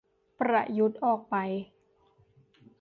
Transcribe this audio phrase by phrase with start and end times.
[0.39, 1.35] ประยุทธ์ออกไป